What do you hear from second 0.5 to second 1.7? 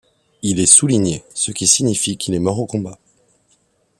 est souligné, ce qui